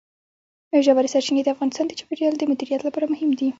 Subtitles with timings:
[0.85, 3.49] ژورې سرچینې د افغانستان د چاپیریال د مدیریت لپاره مهم دي.